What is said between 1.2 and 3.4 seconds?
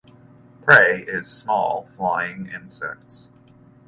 small flying insects.